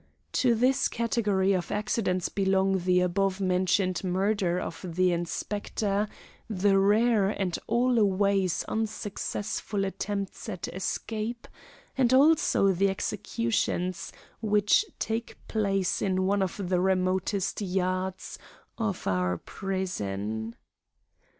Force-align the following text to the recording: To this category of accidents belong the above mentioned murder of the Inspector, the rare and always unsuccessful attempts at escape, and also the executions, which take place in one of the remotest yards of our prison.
To 0.31 0.55
this 0.55 0.87
category 0.87 1.53
of 1.53 1.71
accidents 1.71 2.27
belong 2.27 2.79
the 2.79 3.01
above 3.01 3.39
mentioned 3.39 4.03
murder 4.03 4.59
of 4.59 4.83
the 4.83 5.11
Inspector, 5.11 6.07
the 6.49 6.79
rare 6.79 7.29
and 7.29 7.59
always 7.67 8.63
unsuccessful 8.63 9.85
attempts 9.85 10.49
at 10.49 10.67
escape, 10.69 11.47
and 11.95 12.11
also 12.15 12.71
the 12.71 12.89
executions, 12.89 14.11
which 14.41 14.85
take 14.97 15.37
place 15.47 16.01
in 16.01 16.25
one 16.25 16.41
of 16.41 16.69
the 16.69 16.81
remotest 16.81 17.61
yards 17.61 18.39
of 18.79 19.05
our 19.05 19.37
prison. 19.37 20.55